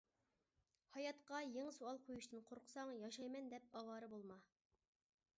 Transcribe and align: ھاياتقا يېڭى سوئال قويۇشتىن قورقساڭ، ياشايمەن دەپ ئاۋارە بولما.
ھاياتقا 0.93 1.41
يېڭى 1.47 1.73
سوئال 1.75 1.99
قويۇشتىن 2.07 2.41
قورقساڭ، 2.47 2.93
ياشايمەن 3.01 3.51
دەپ 3.53 3.77
ئاۋارە 3.81 4.09
بولما. 4.15 4.39